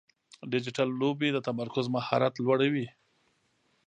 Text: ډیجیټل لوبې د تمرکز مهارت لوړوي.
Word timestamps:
ډیجیټل 0.51 0.89
لوبې 1.01 1.29
د 1.33 1.37
تمرکز 1.47 1.85
مهارت 1.95 2.33
لوړوي. 2.43 2.87